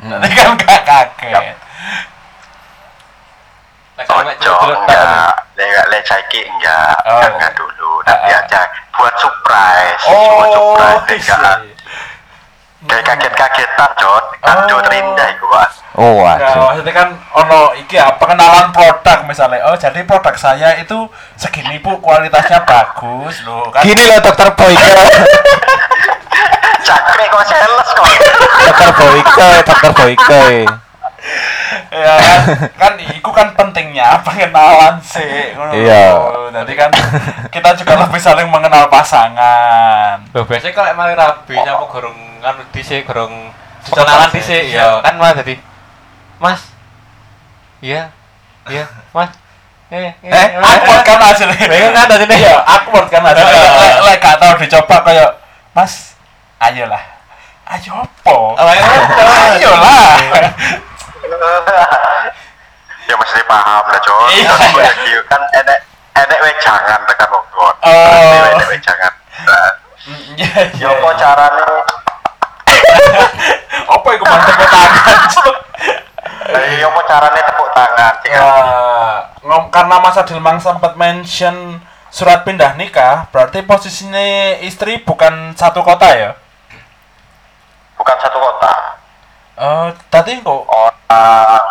[0.00, 1.56] tadi kan gak kaget
[4.08, 5.32] Ojo enggak.
[5.58, 6.96] Lek lek saiki enggak.
[7.04, 7.20] Oh.
[7.20, 7.90] Jangan dulu.
[8.08, 8.40] Nanti ah.
[8.40, 8.60] aja
[8.96, 10.02] buat surprise.
[10.08, 11.26] buat oh surprise.
[11.28, 11.36] iya.
[11.36, 11.56] Enggak.
[12.80, 14.24] Kayak kaget-kagetan, Jod.
[14.40, 14.80] Kado Oh.
[14.80, 15.74] terindah iku, Mas.
[16.00, 16.64] Oh Nah, waduh.
[16.72, 19.60] maksudnya kan ono iki ya pengenalan produk misalnya.
[19.68, 20.96] Oh, jadi produk saya itu
[21.36, 23.84] segini Bu, kualitasnya bagus loh kan.
[23.84, 24.96] Gini loh dokter Boyke.
[26.80, 28.06] Cakre kok sales kok.
[28.64, 30.44] dokter Boyke, dokter Boyke.
[31.90, 32.40] Ya kan,
[32.78, 35.54] kan iku kan pentingnya pengenalan sih.
[35.58, 36.14] ngono Iya.
[36.50, 36.90] Jadi kan
[37.50, 40.22] kita juga lebih saling mengenal pasangan.
[40.30, 43.50] Loh, biasanya kalau mari rabi nyapu gorong anu dhisik gorong
[43.80, 45.00] Dicoba kenalan sih, dhisik iya.
[45.00, 45.54] ya kan malah jadi
[46.38, 46.60] Mas.
[47.80, 48.12] Iya.
[48.68, 49.32] Iya, Mas.
[49.90, 51.66] Eh, Eh, awkward kan hasilnya.
[51.66, 52.36] Pengen kan hasilnya.
[52.38, 53.50] Iya, awkward kan hasilnya.
[53.50, 53.74] Heeh.
[53.80, 55.30] Lek lek gak tau dicoba kayak
[55.74, 56.14] Mas,
[56.62, 57.02] ayolah.
[57.70, 58.34] Ayo apa?
[58.58, 58.82] Awake
[59.58, 60.18] Ayo lah.
[63.08, 64.50] ya mesti paham lah Jon Iya.
[65.30, 65.78] Kan enek
[66.18, 67.70] enek wejangan tekan wong tuwa.
[67.86, 68.42] Oh.
[68.58, 69.12] enek wejangan
[69.46, 69.70] Nah,
[70.34, 71.64] Iya, ya apa carane?
[73.94, 75.56] Apa iku mantep tangan, Cuk?
[76.50, 78.14] ya apa carane tepuk tangan
[79.40, 85.80] ngom karena Mas Adil Mang sempat mention surat pindah nikah, berarti posisinya istri bukan satu
[85.82, 86.30] kota ya?
[87.94, 88.72] bukan satu kota.
[89.60, 90.62] Oh, tadi kok?
[90.66, 91.64] Orang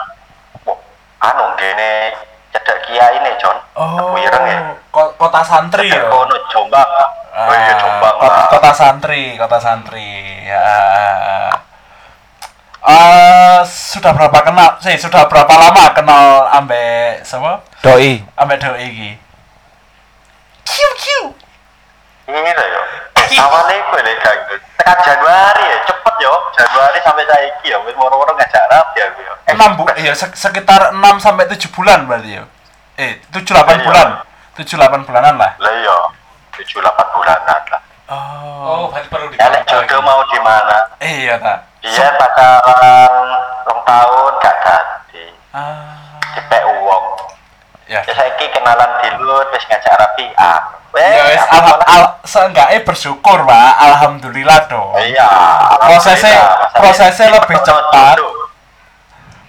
[1.20, 2.16] anu gini
[2.50, 4.60] cedak kiai ini Jon Oh, Wireng ya
[4.92, 6.08] ko- kota santri ya?
[6.12, 6.90] Kono Jombang
[7.32, 10.44] oh iya Jombang kota, lah kota santri, kota santri.
[10.44, 10.68] Ya.
[12.80, 14.80] Eh, sudah berapa kenal?
[14.80, 17.64] Sih, sudah berapa lama kenal ambek siapa?
[17.84, 18.24] Doi.
[18.36, 19.10] Ambek doi iki?
[20.64, 21.24] Kiu kiu.
[22.30, 22.82] ini yo
[23.38, 24.56] awalnya gue lek gak gitu.
[24.78, 26.34] tekan Januari ya cepet yo.
[26.54, 29.34] Januari sampai saiki ya wis moro-moro ngajak rapi ya yo.
[29.46, 32.44] Eh, enam bu iya sek- sekitar 6 sampai 7 bulan berarti ya.
[32.96, 33.86] Eh 7 8 Iya.
[33.86, 34.08] bulan.
[34.56, 35.52] 7 8 bulanan lah.
[35.58, 35.98] Lah iya.
[36.52, 37.82] Tujuh delapan bulanan lah.
[38.12, 40.78] Oh, Oh, berarti perlu ya lek dicontoh jodoh mau di mana?
[41.00, 43.14] Iya tak dia pacaran
[43.64, 46.20] rong tahun gak dadi ah.
[46.36, 47.06] Dipek uang.
[47.88, 48.04] Ya.
[48.04, 50.60] Ya saiki kenalan dulu wis ngajak rapi ah
[50.94, 53.74] wes ya seenggaknya bersyukur pak.
[53.80, 54.98] Alhamdulillah dong.
[54.98, 55.30] Iya
[55.78, 56.78] Prosesnya- alhamdulillah.
[56.78, 58.18] Prosesnya lebih cepat.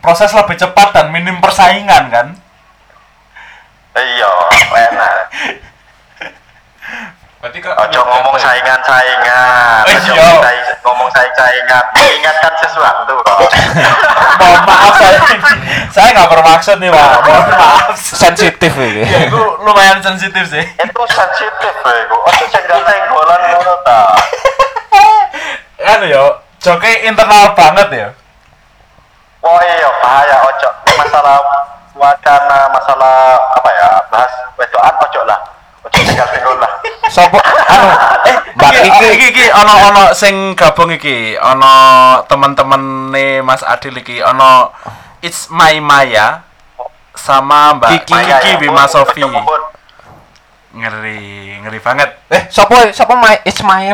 [0.01, 2.27] proses lebih cepat dan minim persaingan kan?
[3.93, 4.33] Iya
[7.41, 9.81] Berarti kok Ojo ngomong saingan-saingan.
[9.81, 10.29] Oh, Ojo iya.
[10.39, 11.85] sai- ngomong saing-saingan.
[11.91, 13.39] Mengingatkan sesuatu kok.
[14.41, 15.21] mohon maaf saya
[15.91, 19.05] saya nggak bermaksud nih pak mohon maaf Sensitif ini.
[19.05, 22.17] ya itu lumayan sensitif sih Itu sensitif ya, Bu.
[22.19, 24.01] Ojo senggol-senggolan ngono ta.
[25.87, 26.25] kan yo
[26.59, 28.09] joke internal banget ya
[29.41, 30.69] Wah iya bahaya ojo.
[30.95, 31.41] Masalah
[31.97, 33.17] wacana, masalah
[33.57, 33.89] apa ya?
[34.09, 35.41] Bahas wedoan ojo lah.
[37.11, 37.89] Sopo anu
[38.31, 41.73] eh Mbak iki iki iki ono ono sing gabung iki ono
[42.31, 44.71] teman-teman nih Mas Adil iki ono
[45.21, 46.47] It's My Maya
[47.19, 48.15] sama Mbak Kiki.
[48.15, 48.87] Kiki, ya, Bima.
[48.87, 49.21] Sofi
[50.71, 53.91] ngeri ngeri banget eh sopo sopo my it's my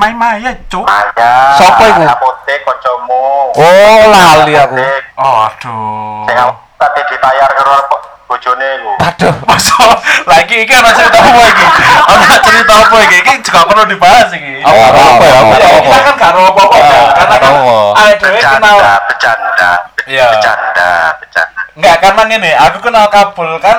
[0.00, 1.60] My Maya cuk Maya.
[1.60, 2.02] Sopo iku?
[2.08, 3.52] Apotek koncomu.
[3.52, 4.80] Oh lali aku.
[5.20, 6.36] Oh aduh Sing
[6.80, 7.84] tadi ditayar karo
[8.26, 8.90] bojone iku.
[9.00, 9.34] Aduh.
[9.46, 9.78] Masa
[10.26, 11.66] lagi iki ana cerita apa iki?
[12.10, 13.16] Ana cerita apa iki?
[13.22, 14.54] Iki juga perlu dibahas iki.
[14.60, 15.36] Apa apa apa ya?
[15.40, 17.52] Apa kita kan gak apa apa Ah, karena kan
[17.96, 19.70] ada dewe kenal Bercanda, bercanda.
[20.06, 20.26] Iya.
[20.34, 20.90] Bercanda,
[21.22, 21.60] bercanda.
[21.76, 23.78] Enggak, karena gini, aku kenal kabel kan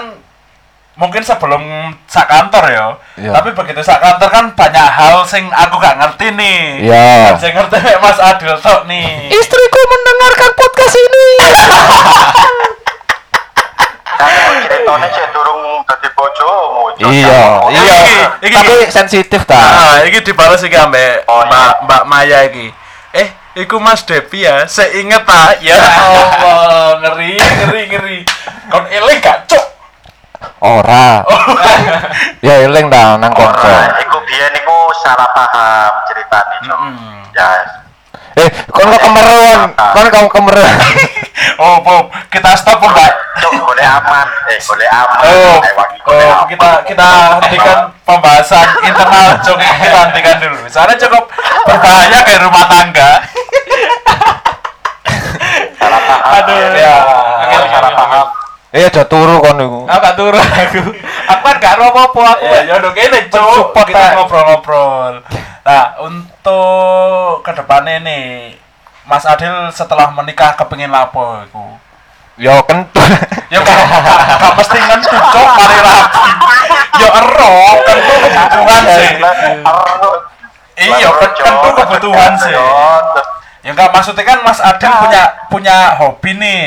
[0.97, 1.61] mungkin sebelum
[2.09, 2.85] sak kantor ya.
[3.19, 3.31] Iya.
[3.35, 6.59] Tapi begitu sak kantor kan banyak hal sing aku gak ngerti nih.
[6.87, 7.37] Iya.
[7.37, 9.29] Sing ngerti mek Mas Adil tok nih.
[9.29, 11.27] Istriku mendengarkan podcast ini.
[14.17, 16.83] Ceritanya sih durung dadi bojomu.
[16.97, 17.97] Iya, Oh, iya.
[18.39, 19.55] iki- Tapi sensitif ta.
[19.55, 21.47] Ah, iki dibalas iki ambek Oh, iya.
[21.47, 22.67] Mbak Mbak Maya iki.
[23.13, 24.65] Eh, iku Mas Devi ya.
[24.65, 25.61] Seinget tak?
[25.61, 28.19] Ya Allah, ngeri, ngeri, ngeri.
[28.67, 29.63] Kon eling gak, Cuk?
[30.59, 31.23] Ora.
[32.41, 33.69] Ya eling dah nang Ora, konco.
[33.97, 36.79] iku biyen iku salah paham ceritane, Cuk.
[37.31, 37.49] Ya.
[38.37, 39.59] Eh, kon kok kemeron.
[39.73, 40.75] Kon kamu kemeron.
[41.57, 42.81] Oh, Bob, kita stop.
[42.81, 44.25] Cuk, boleh aman.
[44.49, 45.21] Eh, boleh aman.
[45.25, 45.73] Oh, Eh,
[46.05, 46.45] oh, aman.
[46.49, 47.07] kita kita
[47.41, 49.57] hentikan pembahasan internal Cuk.
[49.57, 50.57] Kita hentikan dulu.
[50.69, 51.29] Soalnya cukup
[51.65, 53.11] berbahaya kayak rumah tangga.
[55.77, 56.35] salah paham.
[56.41, 56.95] Aduh, ya.
[57.73, 58.27] salah paham.
[58.75, 59.87] Eh, aja turu kon niku.
[59.87, 60.91] Aku gak turu aku.
[61.31, 62.45] Aku kan gak ro apa-apa aku.
[62.51, 63.71] Ya, ya udah kene, Cuk.
[63.71, 65.23] Kita ngobrol-ngobrol.
[65.63, 68.59] Nah, untuk ke depannya nih,
[69.07, 71.79] Mas Adil setelah menikah kepengin lapo iku?
[72.35, 72.99] Yo kentu.
[73.47, 73.79] Ya gak,
[74.59, 76.31] mesti ngentu, Cuk, mari rapi.
[76.99, 77.55] Ya ero,
[77.87, 79.11] tentu kebutuhan sih.
[80.77, 82.51] Iya, kan- tentu kebutuhan sih.
[83.63, 86.63] Ya enggak maksudnya kan Mas Adil punya punya hobi nih.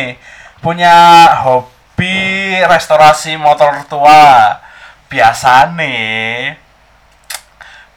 [0.65, 0.97] Punya
[1.45, 1.80] hobi
[2.65, 4.57] restorasi motor tua.
[5.11, 6.55] Biasa nih.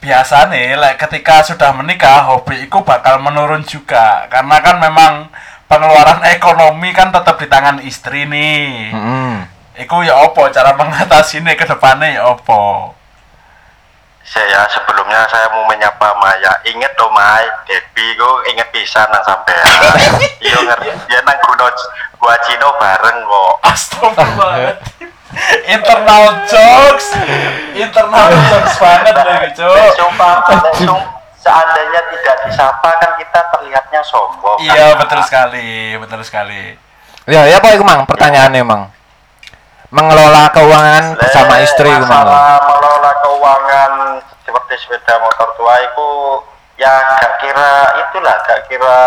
[0.02, 4.28] Biasa nih, like, ketika sudah menikah, hobi itu bakal menurun juga.
[4.28, 5.32] Karena kan memang
[5.64, 8.92] pengeluaran ekonomi kan tetap di tangan istri nih.
[8.92, 9.34] Heeh.
[9.86, 12.94] Iku ya opo cara mengatasinya ke depannya ya opo.
[14.24, 16.52] Saya sebelumnya saya mau menyapa Maya.
[16.64, 19.64] Ingat dong Mai, Devi gue inget pisan nang sampean.
[20.44, 20.88] Iya ngerti.
[21.06, 21.68] Dia nang kuno
[22.16, 23.52] gua Cino bareng kok.
[23.62, 24.76] Astagfirullah.
[25.66, 27.06] internal jokes.
[27.74, 29.92] Internal jokes banget lagi, Nek Cuk.
[29.98, 34.56] sumpah, nek sum- seandainya tidak disapa kan kita terlihatnya sombong.
[34.62, 35.04] Iya, Kan?
[35.04, 36.78] betul sekali, betul sekali.
[37.26, 38.04] Ya, ya apa iku Mang?
[38.04, 38.82] Pertanyaannya Mang.
[39.88, 43.13] Mengelola keuangan bersama Le, istri masalah mengelola
[43.54, 46.08] keuangan seperti sepeda motor tua itu
[46.74, 47.70] ya gak kira
[48.02, 48.98] itulah gak kira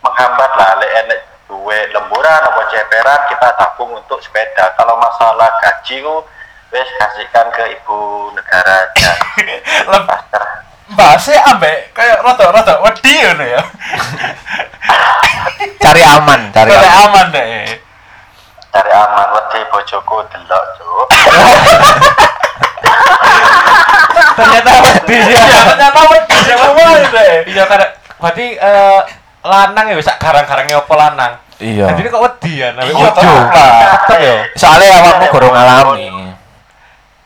[0.00, 6.00] menghambat lah le enek duwe lemburan apa ceperan kita tabung untuk sepeda kalau masalah gaji
[6.00, 6.24] ku
[6.72, 9.12] wes kasihkan ke ibu negara aja
[9.92, 10.48] Lem- Pasrah.
[10.90, 13.60] Bahasnya ambek kayak rada-rada wedi ngono ya.
[15.78, 17.06] Cari aman, cari Kayak aman.
[17.06, 17.78] aman deh.
[18.70, 21.06] cari aman wedi bojoku delok cuk
[24.40, 27.34] ternyata wedi ya Ya, ternyata wedi semua deh.
[27.46, 27.80] iya kan
[28.16, 29.00] berarti eh,
[29.42, 31.92] lanang ya bisa garang-garangnya apa lanang Iya.
[31.92, 33.44] jadi kok wedi ya nabi Iya, tetep lah.
[33.44, 36.04] tetep ya Soalnya awakmu gorong ngalami.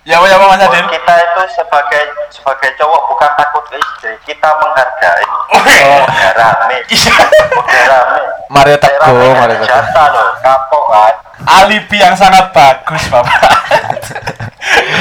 [0.05, 0.85] Ya apa ya apa Mas Adil?
[0.87, 5.81] kita itu sebagai sebagai cowok bukan takut ke istri kita menghargai Oke.
[6.05, 7.15] udah rame Iya.
[7.51, 9.65] udah rame Mario Teguh, Mario Teguh.
[9.67, 11.15] jatah loh kapok kan
[11.45, 13.33] Alibi yang sangat bagus, Bapak.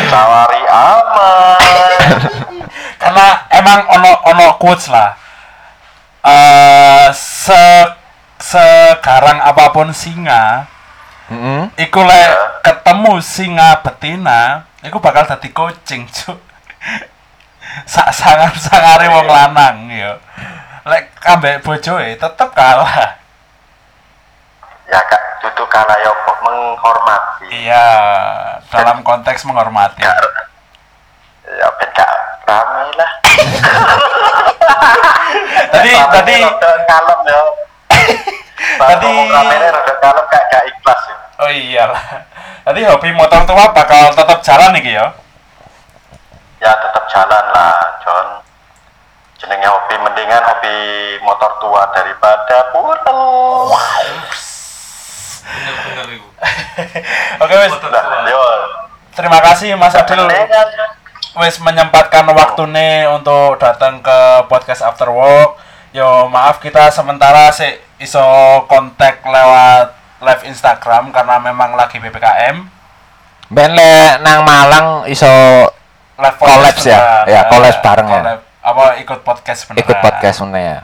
[0.10, 1.60] tawari aman
[3.02, 5.12] Karena emang ono ono quotes lah.
[6.22, 7.64] Eh se
[8.40, 10.68] sekarang apa pun singa,
[11.34, 11.62] Heeh.
[11.82, 12.30] iku lek
[12.62, 16.38] ketemu singa betina, iku bakal dadi kucing, Cuk.
[17.90, 20.14] Sak sangar-sangare wong lanang yo.
[20.84, 23.18] Lek ambek bojoe tetep kalah.
[24.84, 27.88] ya kak duduk kala ya kok menghormati Iya,
[28.68, 30.00] dalam konteks menghormati.
[30.00, 30.12] ya
[31.50, 32.06] ya beda
[32.44, 33.12] rame lah
[35.74, 36.36] Tadi tadi
[36.86, 37.42] kalem ya
[38.76, 42.24] Tadi- tadi rame rada kalem kayak gak ikhlas ya Oh iyalah.
[42.64, 45.12] Tadi hobi motor tua bakal tetap jalan nih ya.
[46.64, 48.40] ya tetap jalan lah John
[49.36, 50.76] jenenge hobi mendingan hobi
[51.20, 52.72] motor tua daripada
[55.44, 56.30] bener-bener itu
[57.44, 57.72] Oke wes.
[58.32, 58.44] Yo
[59.12, 60.24] Terima kasih Mas Adil
[61.36, 65.60] wes menyempatkan waktu nih untuk datang ke podcast After Work.
[65.92, 68.24] Yo maaf kita sementara sih iso
[68.72, 72.64] kontak lewat live Instagram karena memang lagi PPKM.
[73.50, 75.28] Ben le nang Malang iso
[76.16, 77.26] Live Collabs ya?
[77.26, 78.16] Ya, Eh, collabs bareng ya?
[78.18, 78.40] collab.
[78.64, 79.84] Apa ikut podcast beneran?
[79.84, 80.80] ikut podcast mana ya.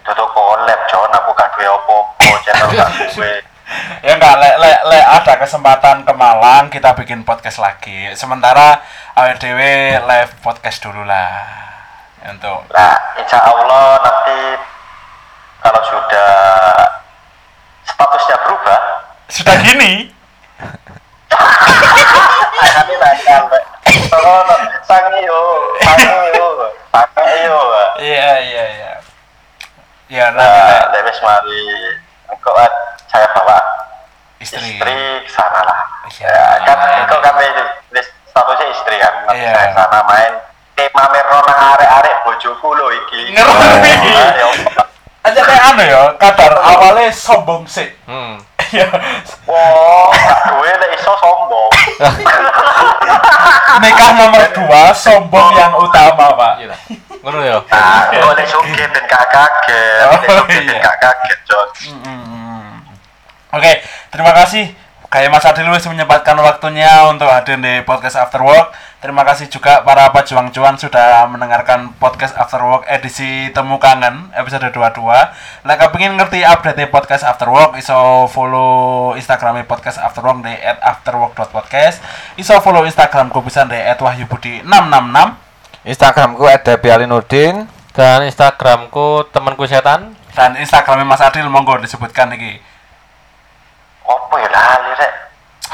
[0.00, 3.34] duduk collab John aku gak duwe opo-opo channel gak duwe
[4.02, 8.80] ya enggak le, le, le ada kesempatan ke Malang kita bikin podcast lagi sementara
[9.14, 9.60] AWDW
[10.00, 11.30] live podcast dulu lah
[12.24, 14.40] untuk Nah, insya Allah nanti
[15.60, 16.32] kalau sudah
[17.84, 18.80] statusnya berubah,
[19.70, 20.10] kami
[22.98, 23.42] bakal
[24.18, 24.42] oh,
[24.82, 25.86] sang sang
[26.90, 27.06] sang
[28.02, 28.92] iya iya iya
[30.10, 31.62] ya nanti Nah, Le, lewes mari,
[32.26, 32.50] engkau
[33.06, 33.62] saya bawa
[34.42, 34.98] istri, istri
[35.30, 35.80] sana lah.
[36.10, 36.34] Iya.
[36.34, 37.38] Ya, kan engkau kan
[37.94, 39.54] wis statusnya istri kan, Iya.
[39.54, 40.34] saya sana main.
[40.90, 41.46] Mamer nang
[41.78, 43.30] arek-arek bojoku lo iki.
[43.30, 43.92] Ngerti.
[44.18, 44.46] Ah, ya,
[45.20, 48.49] aja kayak anu ya kadar awalnya sombong sih hmm ya
[49.44, 50.08] Wah,
[50.46, 51.72] duwe lek iso sombong.
[53.82, 56.76] nikah nomor dua sombong yang utama pak iya
[57.20, 60.04] ngono ya Ah, boleh sugih ben gak kaget.
[60.04, 60.80] Oh, Boleh sugih ben iya.
[60.80, 61.68] gak kaget, John.
[63.50, 63.72] Oke,
[64.08, 64.64] terima kasih.
[65.10, 68.70] Kayak Mas Adil wis menyempatkan waktunya untuk hadir di podcast After Work.
[69.00, 74.68] Terima kasih juga para pejuang cuan sudah mendengarkan podcast After Work edisi Temu Kangen episode
[74.68, 75.00] 22.
[75.64, 80.52] Lek kepengin ngerti update podcast After Work, iso follow Instagram podcast After Work di
[80.84, 82.04] @afterwork.podcast.
[82.36, 84.68] Iso follow Instagramku bisa di @wahyubudi666.
[85.88, 87.80] Instagramku ada Bialinudin.
[87.90, 92.62] dan instagramku temanku setan Dan Instagramnya Mas Adil monggo disebutkan iki.
[94.06, 95.12] Apa ya lali rek?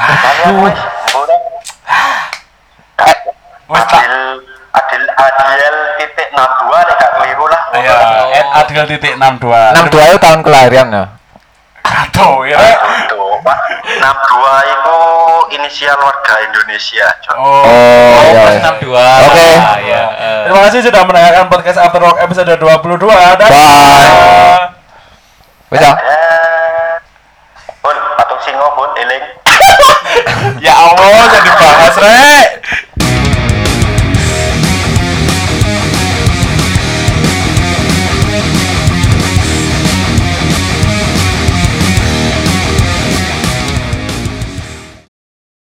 [0.00, 1.35] Lali
[3.66, 4.14] Adil
[4.76, 7.62] Adil Adiel titik 62 nek gak keliru lah.
[7.76, 7.96] Ya,
[8.28, 8.60] Oh.
[8.60, 9.16] @adil.62.
[9.16, 11.04] 62 itu tahun kelahiran ya.
[11.82, 12.58] Kado ya.
[13.46, 13.58] Pak.
[13.86, 14.96] 62 itu
[15.54, 17.36] inisial warga Indonesia, John.
[17.38, 17.62] Oh.
[17.62, 18.42] Oh, iya.
[18.58, 18.70] iya.
[18.74, 19.48] 62 Oke.
[19.54, 20.42] Ah, ya eh.
[20.50, 23.06] Terima kasih sudah mendengarkan podcast After Work episode 22.
[23.38, 24.74] Dan Bye.
[25.70, 25.82] Wis.
[25.82, 25.94] Eh,
[27.82, 29.24] Bun, patung singo, Bun, eling.
[30.66, 31.50] ya Allah jadi